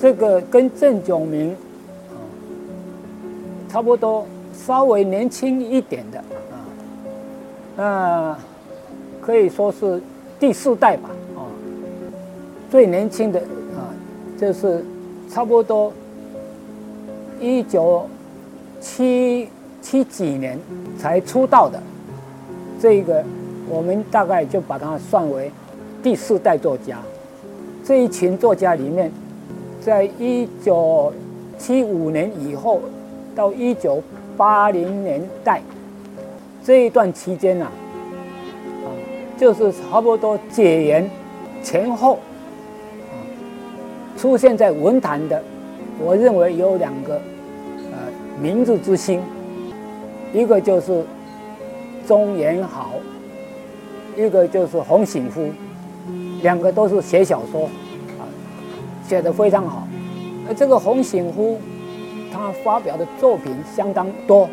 [0.00, 1.54] 这个跟郑炯明
[3.68, 6.56] 差不多，稍微年轻一点的啊，
[7.76, 8.38] 那
[9.20, 10.00] 可以说是
[10.38, 11.44] 第四代吧，啊，
[12.70, 13.38] 最年轻的
[13.76, 13.92] 啊，
[14.38, 14.82] 就是
[15.28, 15.92] 差不多
[17.38, 18.08] 一九
[18.80, 19.50] 七
[19.82, 20.58] 七几年
[20.98, 21.78] 才出道的，
[22.80, 23.22] 这个
[23.68, 25.52] 我们大概就把它算为
[26.02, 26.98] 第四代作家。
[27.84, 29.10] 这一群作家里面，
[29.80, 31.12] 在一九
[31.58, 32.80] 七五年以后
[33.34, 34.02] 到一九
[34.36, 35.60] 八零年代
[36.62, 38.86] 这一段期间呐，啊，
[39.38, 41.10] 就是差不多解严
[41.62, 42.14] 前后，
[43.08, 43.14] 啊，
[44.16, 45.42] 出现在文坛的，
[45.98, 47.14] 我认为有两个
[47.92, 47.98] 呃
[48.40, 49.20] 明日之星，
[50.34, 51.04] 一个就是
[52.06, 52.90] 钟元豪，
[54.16, 55.48] 一个就是洪醒夫。
[56.42, 57.68] 两个都是写小说，
[59.10, 59.88] 写的非常好。
[60.46, 61.58] 而这个洪醒夫，
[62.32, 64.48] 他发表的作品相当多，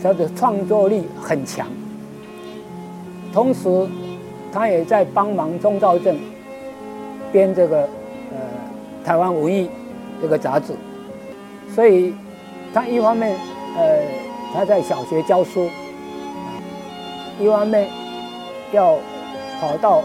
[0.00, 1.66] 他的创作力很强。
[3.32, 3.88] 同时，
[4.52, 6.16] 他也在帮忙钟兆政
[7.32, 7.80] 编这个
[8.30, 8.38] 呃
[9.04, 9.68] 台湾文艺
[10.22, 10.72] 这个杂志，
[11.74, 12.14] 所以
[12.72, 13.36] 他一方面
[13.76, 13.98] 呃
[14.54, 15.68] 他在小学教书，
[17.40, 17.88] 一方面
[18.70, 18.96] 要
[19.60, 20.04] 跑到。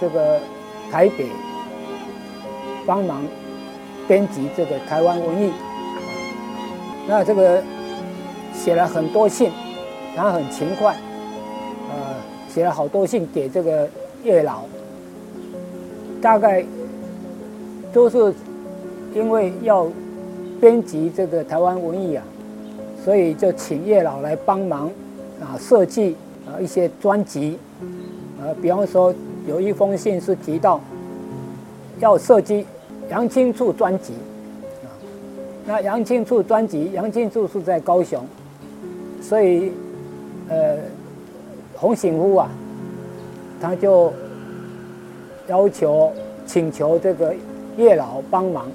[0.00, 0.40] 这个
[0.90, 1.28] 台北
[2.86, 3.22] 帮忙
[4.06, 5.52] 编辑这个台湾文艺，
[7.08, 7.62] 那这个
[8.52, 9.50] 写了很多信，
[10.16, 10.96] 他很勤快，
[11.90, 12.14] 呃，
[12.48, 13.88] 写了好多信给这个
[14.22, 14.62] 叶老，
[16.20, 16.64] 大概
[17.92, 18.34] 都是
[19.14, 19.86] 因为要
[20.60, 22.24] 编辑这个台湾文艺啊，
[23.04, 24.90] 所以就请叶老来帮忙
[25.40, 27.58] 啊设计啊一些专辑，
[28.40, 29.14] 呃，比方说。
[29.46, 30.80] 有一封信是提到
[32.00, 32.64] 要设计
[33.10, 34.14] 杨清处专辑
[34.82, 34.88] 啊，
[35.66, 38.24] 那杨清处专辑，杨清处是在高雄，
[39.20, 39.72] 所以
[40.48, 40.78] 呃，
[41.76, 42.48] 洪醒夫啊，
[43.60, 44.12] 他就
[45.46, 46.12] 要求
[46.46, 47.34] 请求这个
[47.76, 48.66] 叶老帮忙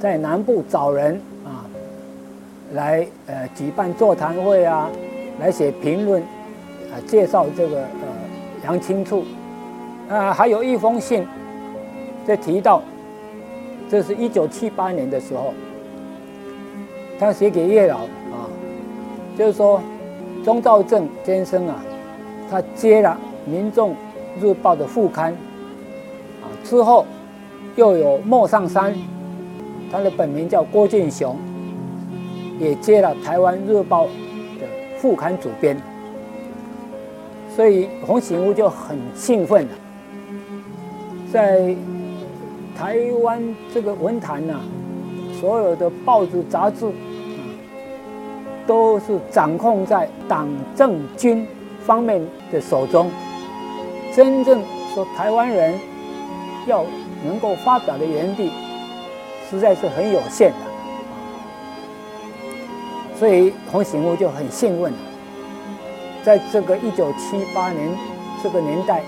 [0.00, 1.64] 在南部找人啊，
[2.72, 4.90] 来呃举办座谈会啊，
[5.40, 6.22] 来写评论
[6.90, 8.08] 啊，介绍这个呃
[8.64, 9.24] 杨清处。
[10.06, 11.26] 啊，还有一封信，
[12.26, 12.82] 在提到，
[13.90, 15.52] 这是一九七八年的时候，
[17.18, 18.50] 他写给叶老啊，
[19.38, 19.80] 就是说，
[20.44, 21.76] 钟兆政先生啊，
[22.50, 23.16] 他接了
[23.50, 23.94] 《民众
[24.40, 25.32] 日报》的副刊，
[26.42, 27.06] 啊，之后
[27.76, 28.94] 又有莫上山，
[29.92, 31.36] 他的本名叫郭俊雄，
[32.58, 34.06] 也接了《台湾日报》
[34.58, 34.66] 的
[34.98, 35.80] 副刊主编，
[37.54, 39.70] 所以洪醒夫就很兴奋了。
[41.32, 41.74] 在
[42.76, 43.42] 台湾
[43.72, 44.60] 这个文坛呐，
[45.40, 47.40] 所有的报纸杂志啊，
[48.66, 51.46] 都是掌控在党政军
[51.84, 52.20] 方面
[52.50, 53.10] 的手中。
[54.12, 54.60] 真正
[54.94, 55.78] 说台湾人
[56.66, 56.84] 要
[57.24, 58.50] 能够发表的原地，
[59.48, 60.56] 实在是很有限的。
[63.16, 64.92] 所以洪醒夫就很兴奋，
[66.24, 67.88] 在这个一九七八年
[68.42, 69.00] 这个年代。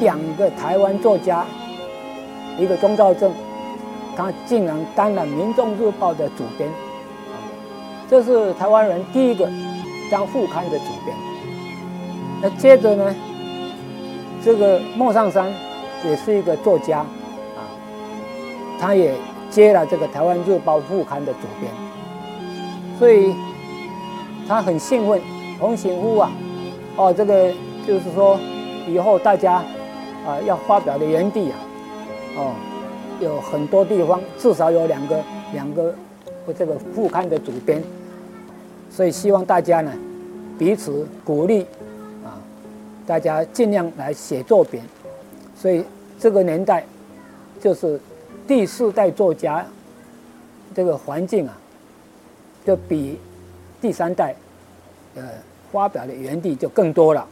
[0.00, 1.44] 两个台湾作家，
[2.58, 3.32] 一个钟兆政，
[4.16, 6.68] 他竟然担任《民众日报》的主编，
[8.10, 9.48] 这是台湾人第一个
[10.10, 11.16] 当副刊的主编。
[12.42, 13.14] 那接着呢，
[14.44, 15.52] 这个莫上山
[16.04, 17.62] 也是一个作家，啊，
[18.80, 19.14] 他也
[19.50, 21.72] 接了这个《台湾日报》副刊的主编，
[22.98, 23.34] 所以
[24.48, 25.20] 他很兴奋。
[25.60, 26.30] 洪醒夫啊，
[26.96, 27.52] 哦，这个
[27.86, 28.38] 就是说
[28.88, 29.62] 以后大家。
[30.26, 31.56] 啊，要发表的原地啊，
[32.38, 32.54] 哦，
[33.20, 35.20] 有很多地方，至少有两个
[35.52, 35.92] 两个
[36.56, 37.82] 这个副刊的主编，
[38.92, 39.92] 所以希望大家呢
[40.56, 41.62] 彼此鼓励
[42.24, 42.38] 啊，
[43.04, 44.80] 大家尽量来写作品。
[45.56, 45.84] 所以
[46.16, 46.84] 这个年代
[47.60, 48.00] 就是
[48.46, 49.66] 第四代作家
[50.72, 51.58] 这个环境啊，
[52.64, 53.18] 就比
[53.80, 54.32] 第三代
[55.16, 55.22] 呃
[55.72, 57.26] 发表的原地就更多了。